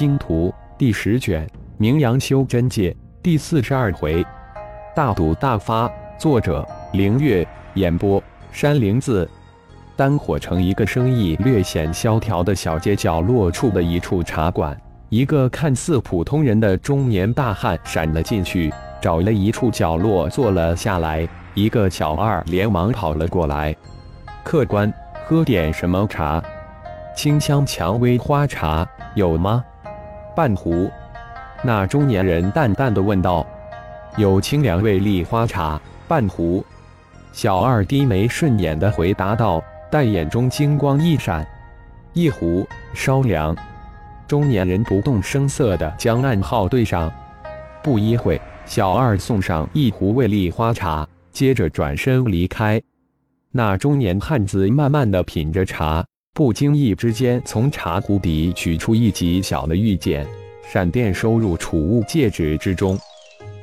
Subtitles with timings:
[0.00, 0.48] 星图》
[0.78, 2.90] 第十卷《名扬修真界》
[3.22, 4.24] 第四十二回，
[4.96, 5.92] 大赌大发。
[6.18, 9.28] 作者：凌月，演播：山灵子。
[9.96, 14.74] 丹火城一个生意略显萧条的小街角落处的一处茶馆，
[15.10, 18.72] 一个看似普通人的中年大汉闪了进去，
[19.02, 21.28] 找了一处角落坐了下来。
[21.52, 23.76] 一个小二连忙跑了过来
[24.42, 24.90] ：“客官，
[25.26, 26.42] 喝点什么茶？
[27.14, 29.62] 清香蔷薇花茶有吗？
[30.34, 30.90] 半壶。”
[31.62, 33.46] 那中年人淡淡的问道
[34.16, 36.64] ：“有清凉味丽花茶半壶。”
[37.32, 41.46] 小二低眉顺眼的回答道，但眼中金光一闪
[42.12, 43.56] ：“一壶稍凉。”
[44.26, 47.12] 中年人不动声色的将暗号对上。
[47.82, 51.06] 不一会，小二送上一壶味丽花茶。
[51.32, 52.82] 接着转身离开，
[53.52, 60.26] 那中年汉子慢慢的品着茶，不经意之间从茶壶底取出一极小的玉简，
[60.72, 62.98] 闪电收入储物戒指之中。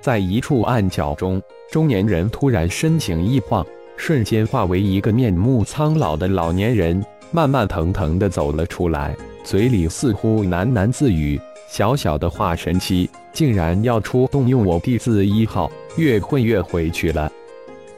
[0.00, 17.30] 在一处暗角中，中年人突然身形一晃，瞬间化为一个面目苍老的老年人，慢慢腾腾的走了出来，嘴里似乎喃喃自语：“小小的化神期，竟然要出动用我弟子一号，越混越回去了。”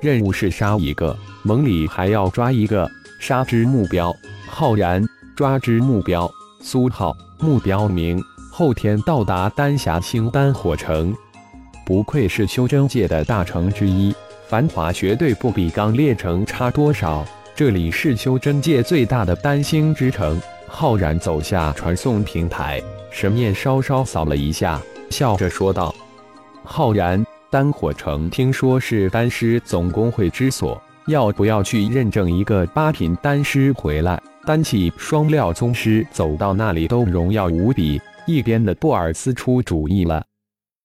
[0.00, 2.90] 任务是杀一个，盟里还要抓一个。
[3.20, 4.14] 杀之目标
[4.56, 11.12] 浩然，抓之目标苏浩，目标明后天到达丹霞星丹火城。
[11.84, 14.14] 不愧是修真界的大城之一，
[14.46, 17.26] 繁华绝对不比刚烈城差多少。
[17.56, 20.40] 这里是修真界最大的丹星之城。
[20.68, 25.92] 浩然走下传送平台，神念稍稍扫了一下，笑着说道
[26.62, 34.20] ：“浩然。”丹火城听说是丹师总工会之所，要不要去认证一个八品丹师回来？
[34.46, 38.00] 丹气双料宗师走到那里都荣耀无比。
[38.26, 40.24] 一边的布尔斯出主意了，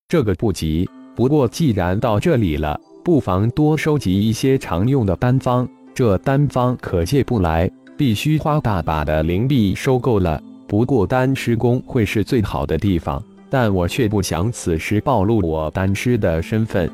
[0.10, 5.66] 这个不急，不过既然到这里了，不妨多收集一些常用的丹方。
[5.94, 10.42] 这丹方可借不来，必须花大把的灵币收购了。
[10.68, 13.24] 不过丹师宫会是最好的地方。
[13.50, 16.88] 但我却不想此时暴露我丹师的身份。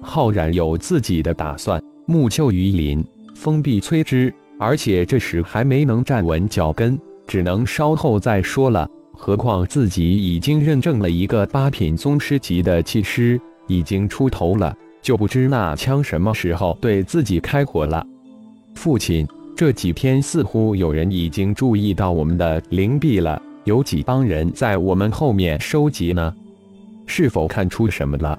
[0.00, 3.04] 浩然有自己的打算，木秀于林，
[3.36, 4.34] 风必摧之。
[4.58, 8.90] 而且这时还没能站稳脚跟，只能稍后再说了。
[9.12, 18.04] 何况自己已经认证了一个八品宗师级的气师，已经出头了，就不知那枪什么时候对自己开火了。
[18.74, 19.24] 父亲，
[19.56, 23.40] 这几天似乎有人已经注意到我们的灵璧了。
[23.64, 26.34] 有几帮人在我们后面收集呢？
[27.06, 28.36] 是否看出什么了？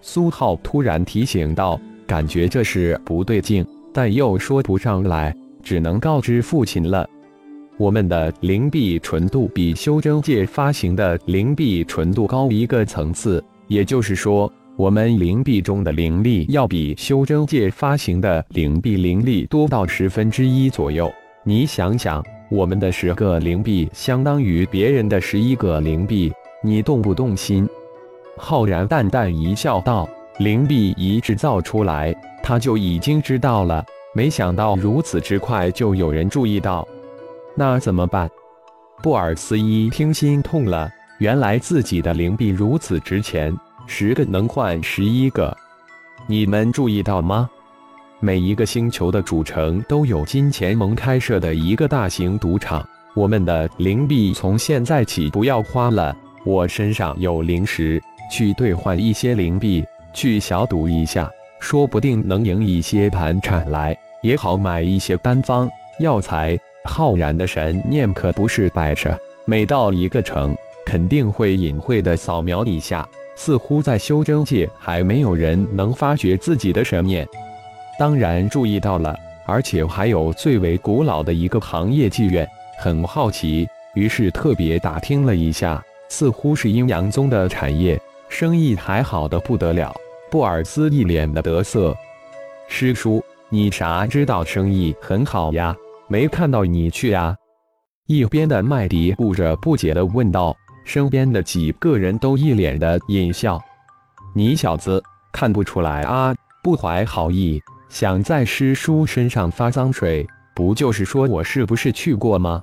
[0.00, 1.80] 苏浩突然提醒道，
[2.12, 7.08] 感觉这事不对劲，但又说不上来，只能告知父亲了。
[7.78, 21.10] 我们的灵璧纯度比修真界发行的灵璧纯度高一个层次，也就是说，我们灵璧中的灵力要比修真界发行的灵璧灵力多到十分之一左右。
[21.44, 22.22] 你想想。
[22.50, 26.30] 我们的十个灵币相当于别人的十一个灵币，
[26.62, 27.66] 你动不动心？
[28.36, 30.06] 浩然淡淡一笑，道
[30.38, 33.84] ：“灵币一制造出来，他就已经知道了。
[34.14, 36.86] 没想到如此之快，就有人注意到。
[37.54, 38.28] 那怎么办？”
[39.02, 43.54] 布尔斯一听心痛了，原来自己的灵币如此值钱，
[43.86, 45.56] 十个能换十一个。
[46.26, 47.50] 你们注意到吗？
[48.20, 52.86] 每一个星球的主城都有金钱盟开设的一个大型赌场。
[53.14, 58.00] 我们的灵币从现在起不要花了，我身上有灵石，
[58.30, 61.30] 去兑换一些灵币，去小赌一下，
[61.60, 66.58] 说不定能赢一些盘缠来，也好买一些丹方药材。
[66.84, 73.08] 浩然的神念可不是摆着，每到一个城，肯定会隐晦的扫描一下。
[73.34, 77.26] 似乎在修真界还没有人能发觉自己的神念。
[77.98, 82.46] 当然注意到了，而且还有最为古老的一个行业妓院，
[82.78, 87.98] 很好奇，于是特别打听了一下，似乎是阴阳宗的产业，
[88.32, 89.94] 生意还好的不得了。
[90.30, 91.94] 布尔斯一脸的得瑟，
[92.66, 95.76] 师叔，你啥知道生意很好呀？
[96.08, 97.36] 没看到你去呀？
[98.06, 103.60] 一边的麦迪顾着不解的问道，身边的几个人都一脸的阴笑。
[104.34, 105.00] 你小子
[105.30, 107.60] 看不出来啊，不怀好意。
[107.90, 112.58] 想在师叔身上发脏水，不就是说我是不是去过吗？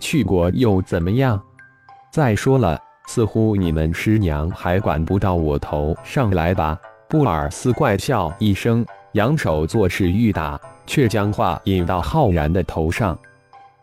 [0.00, 1.38] 去过又怎么样？
[2.10, 6.78] 再说了，似乎你们师娘还管不到我头上来吧？
[7.08, 13.16] 布尔斯怪笑一声，扬手做事欲打，却将话引到浩然的头上。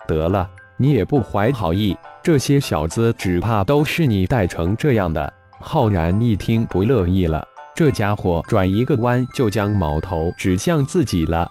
[0.05, 5.33] 得了，你也不怀好意，这些小子只怕都是你带成这样的。
[5.59, 11.49] 浩然一听不乐意了，这家伙转一个弯就将矛头指向自己了。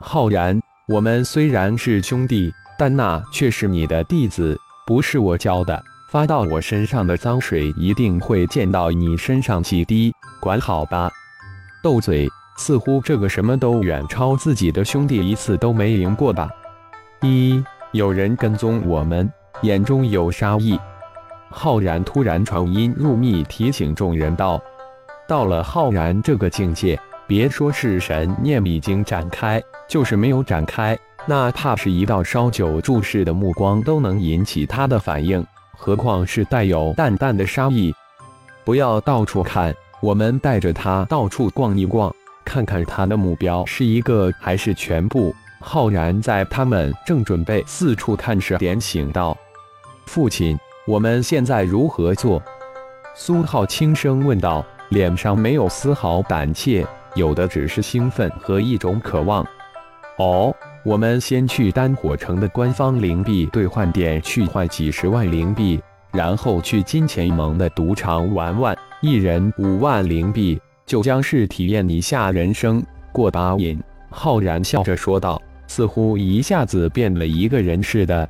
[0.00, 0.58] 浩然，
[0.88, 5.84] 我们虽然是兄弟，但那却是你的弟子，不是我教的。
[6.14, 11.10] 发到我身上的脏水一定会溅到你身上几滴，管好吧。
[11.82, 16.48] 斗嘴，似乎这个什么都远超自己的兄弟一次都没赢过吧？
[17.22, 17.60] 一。
[17.90, 19.28] 有人跟踪我们，
[19.62, 20.78] 眼中有杀意。
[21.50, 24.62] 浩然突然传音入密，提醒众人道
[25.26, 26.96] ：“到了浩然这个境界，
[27.26, 30.96] 别说是神念已经展开，就是没有展开，
[31.26, 35.44] 哪怕是一道烧酒注视的目光，都能引起他的反应。
[35.84, 37.94] 何况是带有淡淡的杀意。
[38.64, 42.10] 不要到处看，我们带着他到处逛一逛，
[42.42, 49.36] 看看他的目标是一个还是全部。”浩然在他们正准备四处看时，点醒道
[50.06, 52.42] ：“父亲，我们现在如何做？”
[53.14, 59.46] 苏浩轻声问道，脸上没有丝毫胆怯，有的只是兴奋和一种渴望。
[60.16, 60.54] “哦，
[60.84, 65.80] 我们先去丹火城的官方灵币兑换店去换几十万灵币，
[66.12, 75.40] 然后去金钱盟的赌场玩玩，一人五万灵币，就将是体验一下人生，过把瘾。”浩然笑着说道。
[75.66, 78.28] 似乎一下子变了一个人似的，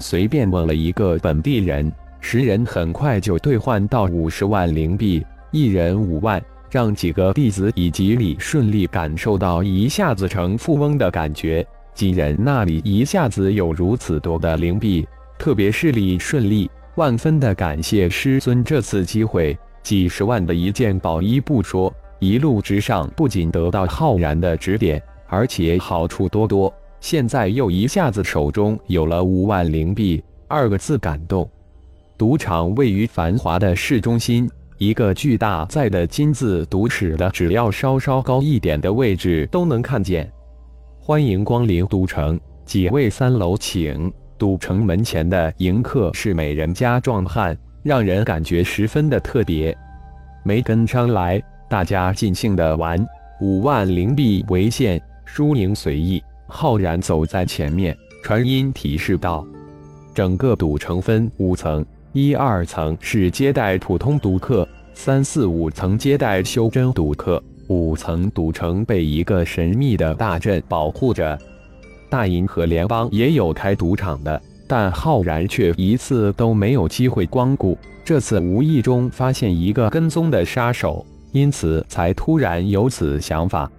[0.00, 1.90] 随便问了一个本地人，
[2.20, 11.64] 十人很快就兑换到五十万灵币，一人五万，让几个弟子以及李顺利感受到一下子成富翁的感觉。
[11.96, 15.08] 几人那里一下子有如此多的灵币，
[15.38, 25.02] 特别是李顺利，万分的感谢师尊这次机会，几十万的一件宝衣不说，一路之上不仅得到浩然的指点。
[25.26, 31.50] 而且好处多多，现在又一下子手中有了五万灵币，二个字感动。
[32.18, 40.30] 赌场位于繁华的市中心，一个巨大在的金字赌尺的，只要稍稍高一点的位置都能看见。
[41.08, 44.12] 欢迎光临赌城，几位三楼请。
[44.36, 49.72] 赌城门前的迎客是美人家壮汉，让人感觉十分的特别。
[50.42, 53.06] 没跟上来，大家尽兴的玩，
[53.40, 55.00] 五万灵币为限。
[55.24, 59.46] 输赢随意，浩然走在前面，传音提示道
[60.12, 71.38] ：“整个赌城分五层，一二层是接待普通赌客，三四五层接待修真赌客，五层赌城被一个神秘的大阵保护着。
[72.08, 77.76] 大银河联邦也有开赌场的，但浩然却一次都没有机会光顾。
[78.04, 83.70] 这次无意中发现一个跟踪的杀手，因此才突然有此想法。”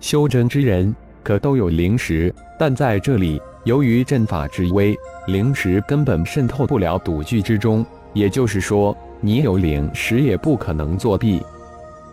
[0.00, 4.96] 修真之人可都有灵石，但在这里，由于阵法之威，
[5.26, 7.84] 灵石根本渗透不了赌具之中。
[8.14, 11.42] 也就是说，你有灵石也不可能作弊。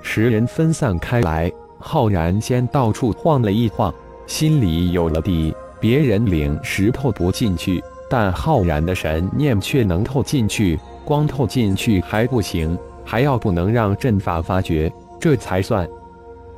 [0.07, 3.91] 十人分散开来，浩然先到处晃了一晃，
[4.27, 5.53] 心里有了底。
[5.79, 10.79] 别人领石透不进去，但浩然的神念却能透进去。
[11.03, 15.89] 光透进去还不行，还要不能让阵法发觉，这才算。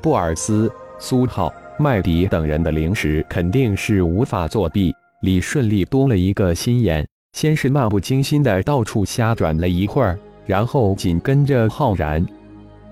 [0.02, 0.70] 布尔斯。
[1.00, 4.94] 苏浩、麦迪等人的灵石肯定是无法作弊。
[5.22, 12.24] 李顺利多了一个心眼，先是漫不经心的到处瞎转了一会儿，然后紧跟着浩然。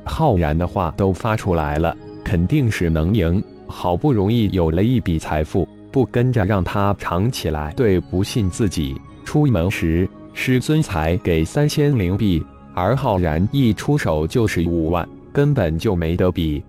[0.05, 3.43] 浩然的话都发出来了，肯定是能赢。
[3.67, 8.95] 好不容易有了一笔财富，不跟着让他藏起来，对不信自己。
[9.25, 16.63] 出门时，师尊才给三千灵币，而浩然一出手就是五万，根本就没得比。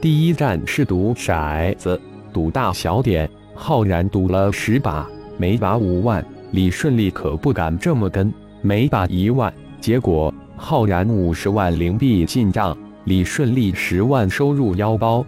[0.00, 2.00] 第一站是赌骰子，
[2.32, 3.28] 赌大小点。
[3.54, 6.24] 浩然赌了十把，每把五万。
[6.50, 9.52] 李顺利可不敢这么跟，每把一万。
[9.82, 15.26] 结果浩然五十万灵币进账，李顺利十万收入腰包。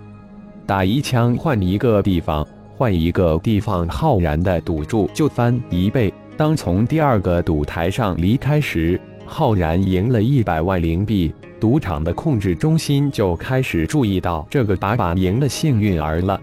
[0.65, 2.47] 打一枪换一个地方，
[2.77, 6.15] 换一个地方，浩然的赌注就翻一倍。
[6.37, 11.35] 当从第二个赌台上离开时，浩然赢了一百万灵币。
[11.59, 16.41] 赌场的控制中心就开始注意到这个把把赢的幸运儿了。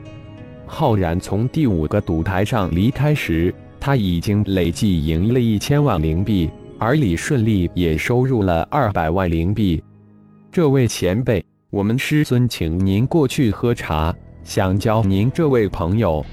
[0.66, 6.50] 浩然从第五个赌台上离开时，他已经累计赢了一千万灵币，
[6.82, 9.84] 而李顺利也收入了二百万灵币。
[10.52, 14.12] 这位前辈，我们师尊请您过去喝茶，
[14.44, 16.26] 想交您这位朋友。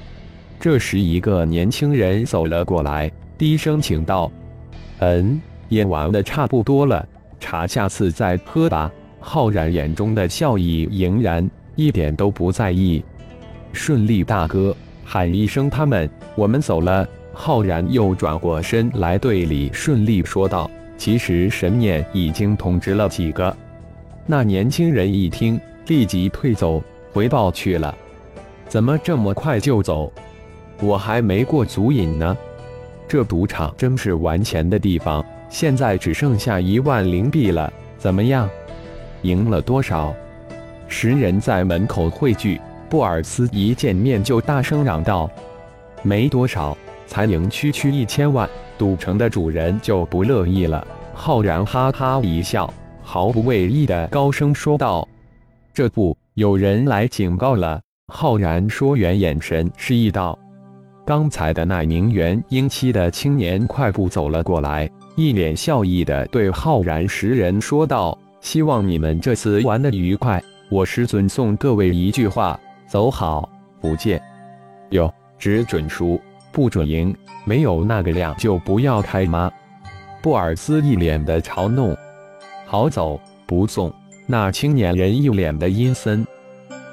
[0.59, 4.33] 这时，一个年轻人走了过来，低声请道
[5.01, 5.39] ：“嗯，
[5.69, 7.07] 也玩的差不多了。”
[7.39, 8.91] 茶下次再喝吧。
[9.21, 13.05] 浩然眼中的笑意盈然，一点都不在意。
[13.75, 14.75] 顺利大哥，
[15.05, 17.07] 喊一声他们，我们走了。
[17.41, 20.69] 浩然又转过身来对李顺利说道
[20.99, 23.57] ：“其实神念已经通知了几个。”
[24.27, 27.95] 那年轻人一听，立即退走回报去了。
[28.67, 30.13] 怎么这么快就走？
[30.81, 32.37] 我还没过足瘾呢。
[33.07, 37.73] 这赌场真是玩钱的地方，现在只剩下一万灵币了。
[37.99, 38.51] 怎么样？
[39.23, 40.13] 赢了多少？
[40.89, 45.31] 十人在门口汇聚，布尔斯一见面就大声嚷道
[46.03, 46.77] ：“没多少，
[47.09, 48.49] 才赢区区一千万。”
[48.79, 50.87] 赌城的主人就不乐意了。
[51.13, 52.73] 浩然哈哈一笑，
[53.03, 55.09] 毫不为意的高声说道
[55.75, 60.39] ：“这不，有人来警告了。”浩然说完，眼神示意道
[61.05, 73.49] ：“刚才的那名原英期的青年快步走了过来，一脸笑意的对浩然十人说道：‘希望你们这次玩的愉快。’”我师尊送各位一句话：走好，
[73.81, 74.23] 不见。
[74.91, 76.21] 哟，只准输，
[76.59, 79.49] 不准赢，没有那个量就不要开吗？
[80.21, 81.97] 布尔斯一脸的嘲弄。
[82.67, 83.95] 好走，不送。
[84.27, 86.27] 那青年人一脸的阴森。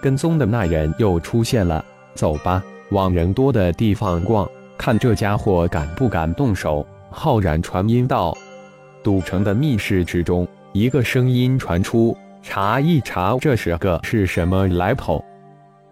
[0.04, 1.84] 跟踪的那人又出现了。
[2.14, 6.86] 走吧，往人多的地方逛，看这家伙敢不敢动手。
[7.10, 8.38] 浩然传音道。
[9.02, 12.16] 赌城的密室之中，一个声音传出。
[12.44, 15.26] 查一查，这是个是什么来头？